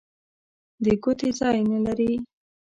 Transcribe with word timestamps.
د 0.83 0.85
ګوتې 1.03 1.29
ځای 1.39 1.59
نه 1.71 1.79
لري. 1.85 2.13